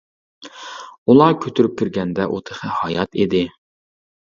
ئۇلار 1.11 1.35
كۆتۈرۈپ 1.43 1.77
كىرگەندە 1.83 2.27
ئۇ 2.33 2.41
تېخى 2.51 2.73
ھايات 2.81 3.21
ئىدى. 3.23 3.47